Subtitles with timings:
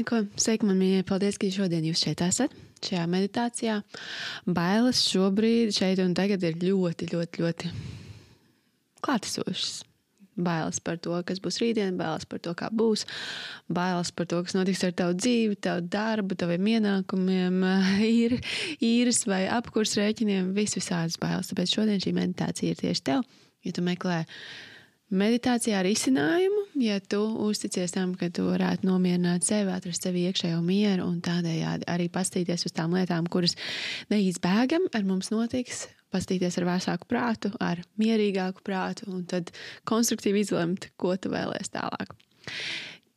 [0.00, 2.54] Nu, ko, sveiki, man mīļie, paldies, ka šodien jūs šeit esat,
[2.86, 3.74] šajā meditācijā.
[4.48, 7.72] Bailes šobrīd, šeit un tagad ir ļoti, ļoti, ļoti
[9.04, 9.82] klātesošas.
[10.40, 13.04] Bailes par to, kas būs rītdien, bailes par to, kā būs,
[13.68, 17.60] bailes par to, kas notiks ar tavu dzīvi, tavu darbu, taviem ienākumiem,
[18.08, 18.38] īr,
[18.80, 21.52] īres vai apkurs rēķiniem, vis visādas bailes.
[21.52, 23.28] Tāpēc šodien šī meditācija ir tieši tev,
[23.68, 24.22] ja tu meklē
[25.12, 31.06] meditācijā risinājumu, ja tu uzticies tam, ka tu varētu nomierināt sevi, atrast sevi iekšējo mieru
[31.08, 33.56] un tādējādi arī pastīties uz tām lietām, kuras
[34.12, 39.52] neizbēgam ar mums notiks, pastīties ar vēsāku prātu, ar mierīgāku prātu un tad
[39.88, 42.16] konstruktīvi izlemt, ko tu vēlēsies tālāk.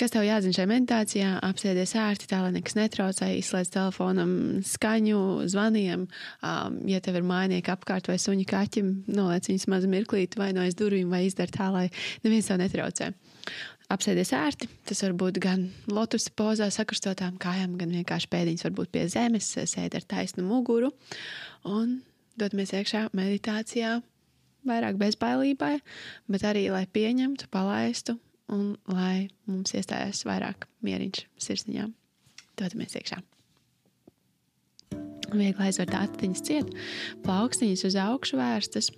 [0.01, 1.27] Kas tev jāzina šajā meditācijā?
[1.45, 4.31] Apsēdies ērti, tā lai nekas netraucē, izslēdz telefonam
[4.65, 5.19] skaņu,
[5.53, 6.07] zvaniem.
[6.41, 10.63] Um, ja tev ir mājnieki apkārt vai suņi kaķim, noliec viņus mazu mirklīti vai no
[10.65, 11.85] aiz durvīm vai izdara tā, lai
[12.25, 13.11] neviens tev netraucē.
[13.93, 14.71] Apsēdies ērti.
[14.89, 20.01] Tas var būt gan lotusa pozā, sakrustotām kājām, gan vienkārši pēdiņas, varbūt pie zemes, sēdi
[20.01, 20.89] ar taisnu muguru.
[21.69, 21.99] Un
[22.41, 23.99] dodamies iekšā meditācijā,
[24.65, 25.75] vairāk bezbailībai,
[26.33, 28.17] bet arī lai pieņemtu, palaistu
[28.53, 31.87] un lai mums iestājas vairāk mieriņš sirsniņā.
[32.59, 33.21] Dodamies iekšā.
[35.33, 36.69] Viegli aizvērt aciņas ciet,
[37.25, 38.91] plaukstiņas uz augšu vērstas.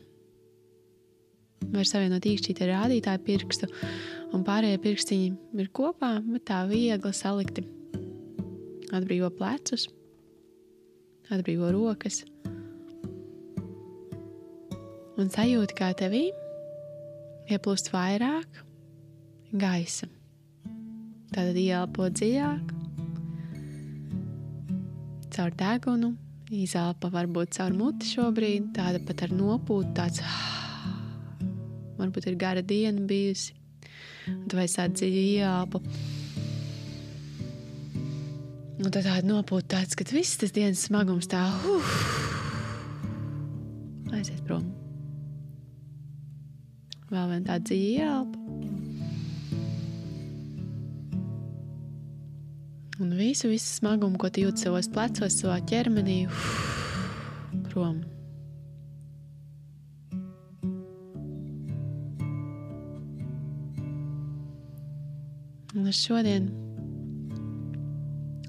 [1.71, 3.69] Var savienot īkšķīti ar rādītāju pirkstu,
[4.35, 5.29] un pārējie pirkstiņi
[5.63, 7.63] ir kopā, bet tā viegli salikti.
[8.95, 9.87] Atbrīvo plecus,
[11.33, 12.21] atbrīvo rokas,
[15.15, 16.27] un sajūti, kā tevī
[17.49, 18.64] ieplūst vairāk
[19.59, 20.07] gaisa.
[21.35, 22.69] Tad ielpo dziļāk,
[25.35, 26.13] caur degunu,
[26.55, 30.21] izelpa varbūt caur muti šobrīd, tāda pat ar nopūtu, tāds
[31.99, 33.55] varbūt ir gara diena bijusi,
[34.47, 35.83] tu vairs tādu dziļu ielpu.
[38.75, 41.93] Un tad tāda nopūta tāds, ka viss tas dienas smagums tā, uh,
[44.15, 44.67] aiziet prom.
[47.11, 48.94] Vēl viena tāda dziļa ielpa.
[52.95, 56.21] Un visu, visu smagumu, ko tu jūti savos plecos, savā ķermenī,
[57.67, 57.97] prom.
[65.75, 66.47] Un es šodien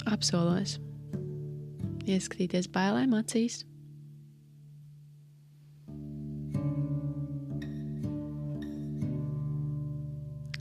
[0.06, 0.77] apsolos
[2.06, 3.65] ieskatīties bailēm acīs.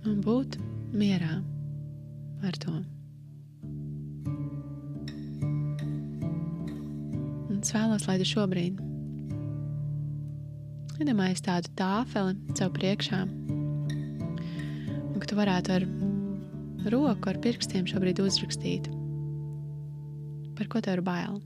[0.10, 0.58] Un būt
[0.98, 1.38] mierā
[2.42, 2.80] ar to.
[7.66, 8.78] Es vēlos, lai tu šobrīd
[11.02, 13.24] iedomājies tādu tāfeli sev priekšā,
[15.10, 15.86] un ka tu varētu ar
[16.94, 18.88] roku, ar pirkstiem šobrīd uzrakstīt,
[20.60, 21.42] par ko tev ir bail.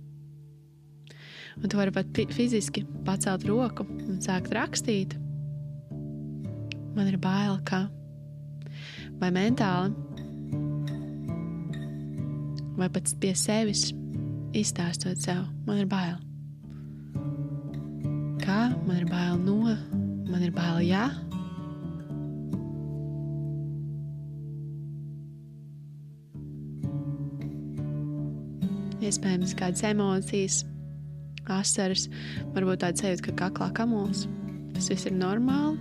[1.59, 5.15] Un tu vari pat fiziski pacelt roku un sākt rakstīt.
[6.95, 7.85] Man ir bail, ka
[9.23, 9.95] vai mentāli,
[12.75, 13.89] vai pat pie sevis
[14.55, 16.17] izstāstot sev, man ir bail.
[18.41, 19.73] Kā man ir bail no,
[20.29, 21.07] man ir bail jā.
[28.99, 30.63] Iespējams, kādas emocijas,
[31.49, 32.07] asaras,
[32.53, 34.27] varbūt tāda sajūta, ka kaklā kamols.
[34.75, 35.79] Tas viss ir normāli,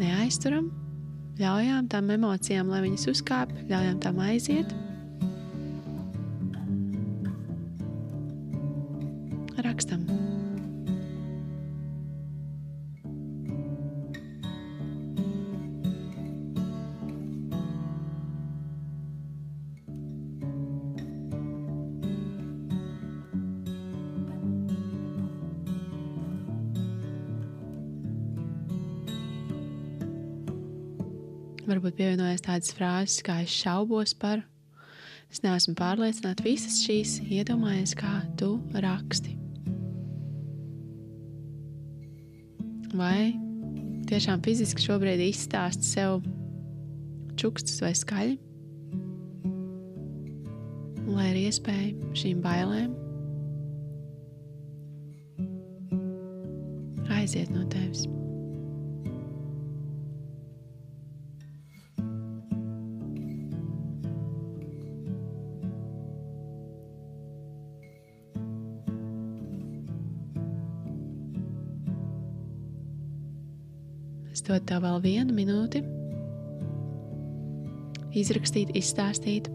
[0.00, 0.70] neaizturam,
[1.40, 4.72] ļaujam tām emocijām, lai viņas uzkāpj, ļaujam tām aiziet.
[31.70, 34.42] Varbūt pievienojas tādas frāzes, kā es šaubos par,
[35.30, 36.42] es neesmu pārliecināta.
[36.42, 39.40] Visas šīs iedomājies, kā tu raksti.
[42.96, 43.32] vai
[44.10, 46.20] tiešām fiziski šobrīd izstāst sev
[47.38, 48.38] čukstus vai skaļi,
[51.10, 52.96] lai ir iespēja šīm bailēm
[57.20, 58.08] aiziet no tevis.
[74.30, 75.84] Es dodu tev vēl vienu minūti.
[78.20, 79.50] Izrakstīt, izstāstīt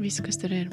[0.00, 0.70] visu, kas tur ir.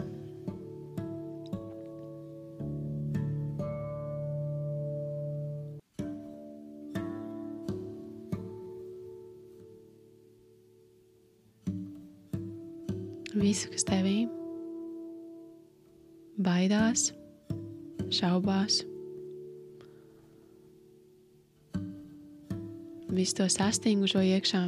[13.37, 14.15] visu, kas tevī
[16.41, 17.11] baidās,
[18.09, 18.81] šaubās.
[23.07, 24.59] Visu to sastingušo iekšā,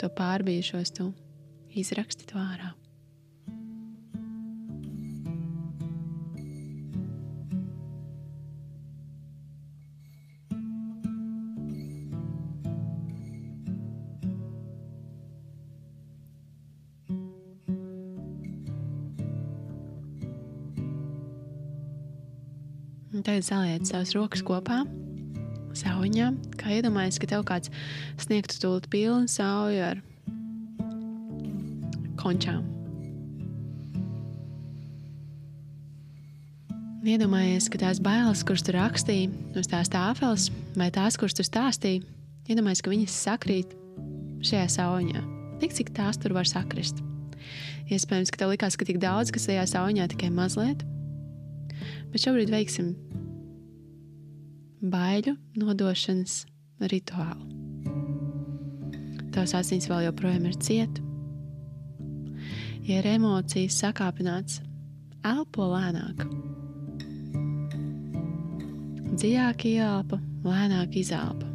[0.00, 1.10] to pārbījušos, tu
[1.76, 2.72] izraksti to ārā.
[23.14, 24.82] Un tagad saliec savas rokas kopā,
[25.78, 26.30] sauņā,
[26.60, 27.72] kā iedomājies, ka tev kāds
[28.22, 30.00] sniegtu tūlīt pilnu sauju ar
[32.20, 32.62] končām.
[37.04, 39.28] Iedomājies, ka tās bailes, kuras tu rakstīji
[39.60, 42.00] uz tās tāfeles, vai tās, kuras tu stāstīji,
[42.48, 43.76] iedomājies, ka viņas sakrīt
[44.44, 45.26] šajā sauņā.
[45.60, 47.04] Tik cik tās tur var sakrist.
[47.92, 50.80] Iespējams, ka tev likās, ka tik daudz, kas tajā sauņā tikai mazliet,
[52.14, 52.92] Bet šobrīd veiksim
[54.84, 56.44] baiļu nodošanas
[56.90, 57.46] rituālu.
[59.34, 61.02] Tavs asins vēl joprojām ir cieta.
[62.84, 64.60] Ja ir emocijas sakāpināts,
[65.24, 66.26] elpo lēnāk.
[69.14, 71.48] Dziļāk ieelpa, lēnāk izelpa.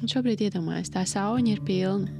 [0.00, 2.12] Un šobrīd iedomājies, tā sauņa ir pilna.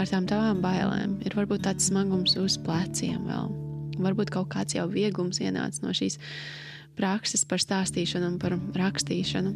[0.00, 3.52] Ar tām tavām bailēm ir varbūt tāds smagums uz pleciem vēl
[4.00, 6.18] Varbūt kaut kāds jau vieglums ienāca no šīs
[6.98, 9.54] prakses par stāstīšanu un par rakstīšanu.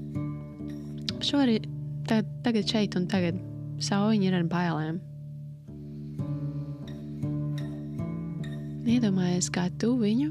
[1.26, 1.68] Šorīt,
[2.06, 3.38] tagad šeit un tagad
[3.82, 4.98] sauņi ir ar bailēm.
[8.86, 10.30] Iedomājies, kā tu viņu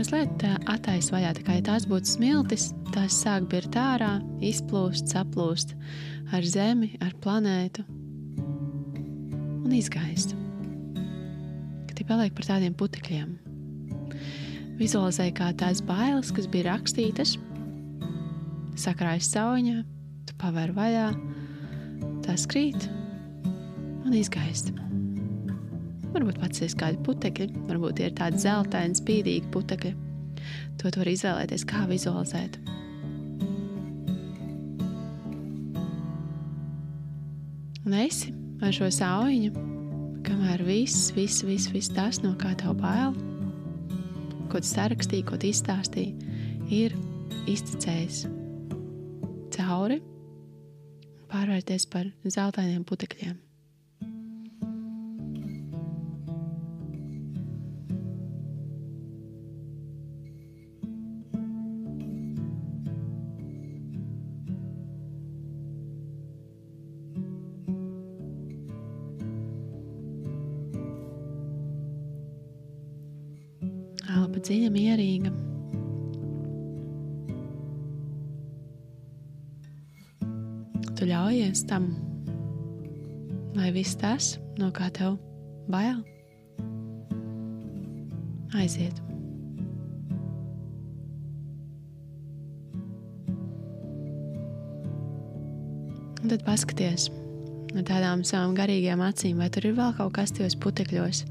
[0.00, 1.32] mazliet attaisno vaļā.
[1.36, 5.74] Tā kā ja tās būtu smiltis, tās sāk birt ārā, izplūst, saplūst
[6.32, 7.84] ar zemi, ar planētu
[9.60, 10.34] un izgaist.
[12.10, 13.28] Paliek par tādiem putekļiem.
[14.80, 17.36] Vizualizēji kā tās bailes, kas bija rakstītas,
[18.74, 19.84] sakrājas sauņā,
[20.26, 21.04] tu pavēr vaļā,
[22.26, 22.88] tās krīt
[24.02, 24.72] un izgaist.
[26.10, 29.94] Varbūt pats ir kādi putekļi, varbūt ir tādi zeltaini, spīdīgi putekļi.
[30.82, 32.58] To var izvēlēties, kā vizualizēt.
[37.86, 39.69] Un esi ar šo sauņu,
[40.30, 43.16] kamēr viss, viss, viss, viss tas, no kā tev bail,
[44.50, 46.14] ko tu sarakstīji, ko tu izstāstīji,
[46.70, 46.94] ir
[47.50, 48.24] izticējis
[49.56, 53.49] cauri un pārvērties par zeltainiem putekļiem.
[74.30, 75.30] Elpa dziļa, mierīga.
[80.94, 81.90] Tu ļaujies tam,
[83.56, 85.18] lai viss tas, no kā tev
[85.66, 85.98] bail,
[88.54, 88.94] aiziet.
[96.20, 97.08] Un tad paskaties
[97.74, 101.24] ar tādām savām garīgām acīm, vai tur ir vēl kaut kas tajos putekļos,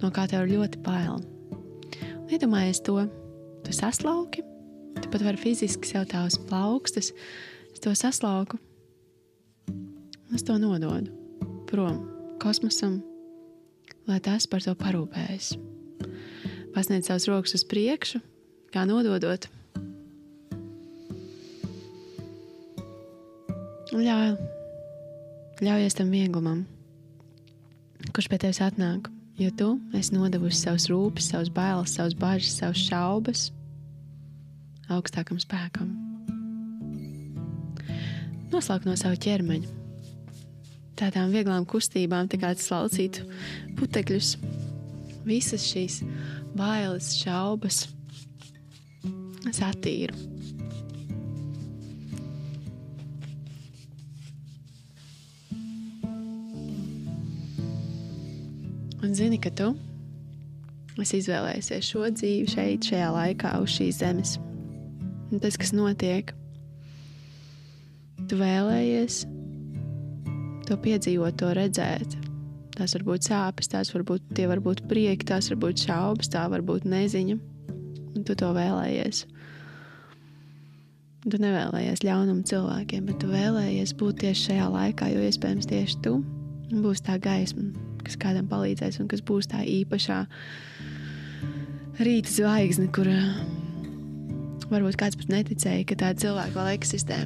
[0.00, 1.18] no kā tev ļoti bail.
[2.28, 3.06] Iedomājies to,
[3.64, 4.42] tu saslauki,
[5.00, 7.14] tu pat vari fiziski sev tās plaukstas,
[7.72, 8.58] es to saslauku,
[10.36, 11.08] es to nododu
[11.70, 12.02] prom
[12.42, 12.98] kosmosam,
[14.04, 15.54] lai tas par to parūpējas.
[16.76, 18.20] Pasniedz savus rokas uz priekšu,
[18.76, 19.48] kā nododot.
[23.96, 24.34] Un ļauj,
[25.64, 26.66] ļaujies tam vieglumam,
[28.12, 29.08] kurš pie tevis atnāk
[29.38, 33.48] jo tu esi nodevusi savus rūpes, savus bailes, savus bažas, savus šaubas
[34.92, 35.90] augstākam spēkam.
[38.48, 39.76] Noslēgt no sava ķermeņa.
[40.98, 43.28] Tādām vieglām kustībām, tā kā slaucītu
[43.78, 44.32] putekļus,
[45.28, 46.00] visas šīs
[46.58, 47.84] bailes, šaubas,
[49.46, 50.27] es attīru.
[59.08, 59.70] Un zini, ka tu
[61.00, 64.34] esi izvēlējies šo dzīvi šeit, šajā laikā, uz šīs zemes.
[65.32, 66.34] Un tas, kas notiek,
[68.28, 69.22] tu vēlējies
[70.68, 72.18] to piedzīvot, to redzēt.
[72.76, 76.28] Tās var būt sāpes, tās var būt, tie var būt prieki, tās var būt šaubas,
[76.36, 77.40] tā var būt neziņa.
[78.12, 79.24] Un tu to vēlējies.
[81.24, 86.18] Tu nevēlējies ļaunumu cilvēkiem, bet tu vēlējies būt tieši šajā laikā, jo iespējams tieši tu
[86.76, 90.18] būsi tā gaisma, kas kādam palīdzēs un kas būs tā īpašā
[92.02, 93.10] rīta zvaigzne, kur
[94.68, 97.24] varbūt kāds pat neticēja, ka tāda cilvēka vēl eksistē.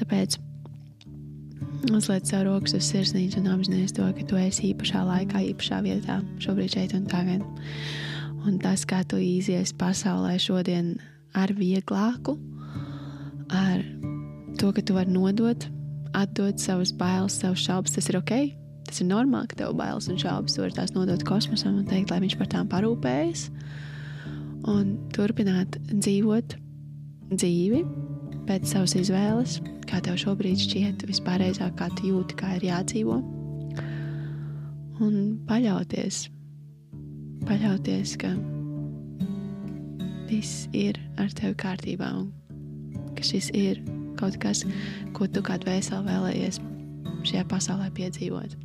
[0.00, 0.40] Tāpēc
[1.92, 6.16] Uzliec savu rokas uz sirsnīcu un apzināties to, ka tu esi īpašā laikā, īpašā vietā,
[6.40, 7.44] šobrīd šeit un tagad.
[8.48, 10.94] Un tas, kā tu izies pasaulē šodien
[11.36, 12.38] ar vieglāku,
[13.52, 13.84] ar
[14.56, 15.68] to, ka tu vari nodot,
[16.16, 18.32] atdot savas bailes, savas šaubas, tas ir ok.
[18.84, 22.12] Tas ir normāli, ka tev bailes un šaubas, tu vari tās nodot kosmosam un teikt,
[22.12, 23.46] lai viņš par tām parūpējas.
[24.70, 26.56] Un turpināt dzīvot
[27.32, 27.80] dzīvi
[28.48, 33.18] pēc savas izvēles, kā tev šobrīd šķiet vispārējāk, kā tu jūti, kā ir jādzīvo.
[35.04, 35.16] Un
[35.48, 36.26] paļauties,
[37.48, 38.30] paļauties, ka
[40.28, 42.30] viss ir ar tevi kārtībā un
[43.16, 43.82] ka šis ir
[44.20, 44.62] kaut kas,
[45.16, 46.60] ko tu kā dvēseli vēlējies
[47.28, 48.56] šajā pasaulē piedzīvot.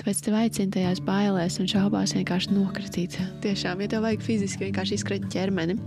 [0.00, 3.18] Tāpēc tev aicinu tajās bailēs un šaubās vienkārši nokritīt.
[3.44, 5.78] Tiešām, ja tev vajag fiziski vienkārši izkrīt ķermeni,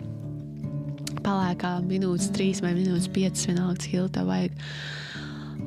[1.28, 4.64] palēkā minūtes, trīs vai minūtes, piecas, vienalga, cik ilgi tev vajag.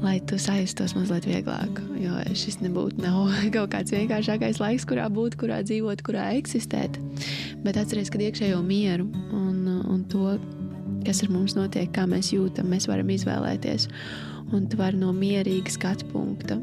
[0.00, 5.36] Lai tu sajustos mazliet vieglāk, jo šis nebūtu nav kaut kāds vienkāršākais laiks, kurā būt,
[5.40, 6.96] kurā dzīvot, kurā eksistēt.
[7.66, 10.38] Bet atcerieties, ka iekšējo mieru un, un to,
[11.04, 13.90] kas ar mums notiek, kā mēs jūtam, mēs varam izvēlēties.
[14.50, 16.58] Un tu vari no mierīga skatu punkta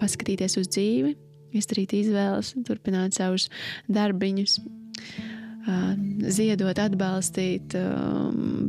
[0.00, 1.14] paskatīties uz dzīvi,
[1.56, 3.48] izdarīt izvēles, turpināt savus
[3.90, 4.58] darbiņus,
[6.36, 7.74] ziedot, atbalstīt,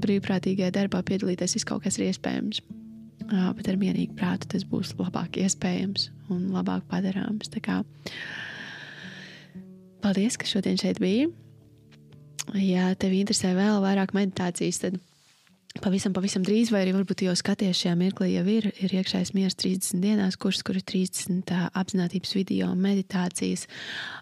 [0.01, 2.63] brīvprātīgajā darbā piedalīties, viss kaut kas ir iespējams.
[3.27, 7.51] Bet ar mierīgu prātu tas būs labāk iespējams un labāk padarāms.
[10.01, 11.27] Paldies, ka šodien šeit bija.
[12.55, 15.01] Ja tev interesē vēl vairāk meditācijas, tad
[15.77, 19.55] Pavisam, pavisam drīz, vai arī varbūt jau skaties šajā mirklī, jau ir, ir iekšējais miers
[19.59, 23.67] 30 dienās, kurs, kur ir 30 apziņotības video meditācijas.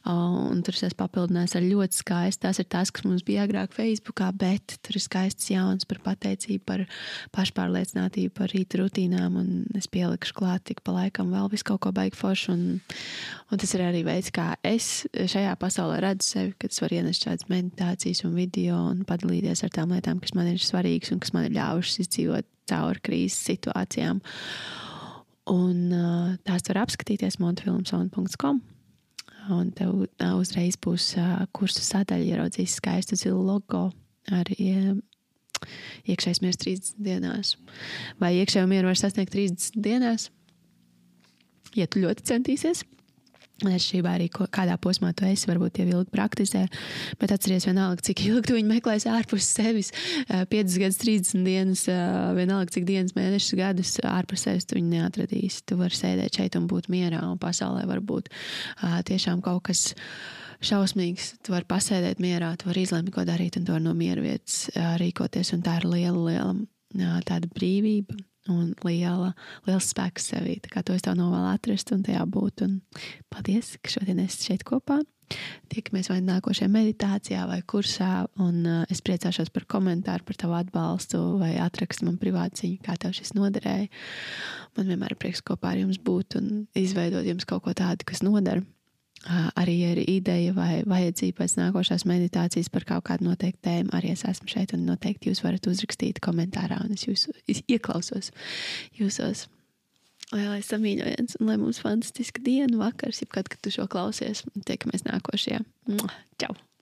[0.09, 2.41] Un tur es esmu papildinājis ar ļoti skaistu.
[2.45, 6.63] Tās ir tās, kas mums bija agrāk Facebookā, bet tur ir skaists jauns par pateicību,
[6.67, 6.83] par
[7.37, 9.39] pašpārliecinātību, par rīta rutīnām.
[9.39, 12.57] Un es pielikšu klāt tik pa laikam vēl visu kaut ko baigi foršu.
[12.57, 12.65] Un,
[13.53, 17.29] un tas ir arī veids, kā es šajā pasaulē redzu sevi, kad es varu ienest
[17.29, 21.34] šādas meditācijas un video un padalīties ar tām lietām, kas man ir svarīgas un kas
[21.35, 24.21] man ir ļāvušas izdzīvot cauri krīzes situācijām.
[25.51, 28.63] Un, uh, tās var apskatīties montfilmsona.com.
[29.53, 33.89] Un tev uh, uzreiz būs uh, kursu sadaļa, ieraudzīs skaistu zilu logo
[34.33, 34.95] ar uh,
[36.09, 37.53] iekšējais miers 30 dienās.
[38.21, 40.31] Vai iekšējo mieru var sasniegt 30 dienās?
[41.75, 42.85] Ja tu ļoti centīsies,
[43.63, 46.65] Atšķirībā arī, ko, kādā posmā tu esi, varbūt jau ilgi praktizē,
[47.21, 49.93] bet atceries vienalga, cik ilgi tu viņu meklēsi ārpus sevis.
[50.27, 51.85] 5 gadus, 30 dienas,
[52.35, 55.63] vienalga, cik dienas, mēnešus, gadus ārpus sevis tu viņu neatradīsi.
[55.71, 58.27] Tu vari sēdēt šeit un būt mierā, un pasaulē var būt
[59.07, 59.87] tiešām kaut kas
[60.59, 61.37] šausmīgs.
[61.39, 64.65] Tu vari pasēdēt mierā, tu vari izlemt, ko darīt, un to no miera vietas
[64.99, 68.19] rīkoties, un tā ir liela, liela tāda brīvība
[68.51, 69.33] un liela,
[69.67, 70.59] liels spēks sevī.
[70.63, 72.65] Tā kā to es tev novēlu atrast un tajā būt.
[72.65, 72.79] Un
[73.33, 75.01] paldies, ka šodien esi šeit kopā.
[75.73, 81.21] Tiekamies vai nākošajā meditācijā vai kursā, un uh, es priecāšos par komentāru, par tavu atbalstu
[81.41, 83.89] vai atrakstu man privāti ziņu, kā tev šis noderēja.
[84.77, 88.21] Man vienmēr ir prieks kopā ar jums būt un izveidot jums kaut ko tādu, kas
[88.25, 88.61] noder
[89.57, 94.25] arī ir ideja vai vajadzība pēc nākošās meditācijas par kaut kādu noteiktu tēmu, arī es
[94.27, 98.31] esmu šeit un noteikti jūs varat uzrakstīt komentārā un es jūs ieklausos
[98.99, 99.47] jūsos.
[100.33, 104.41] Lai, lai samīļojies un lai mums fantastiska diena, vakars, jebkad, kad tu šo klausies.
[104.65, 105.61] Tiekamies nākošajā.
[106.41, 106.55] Čau!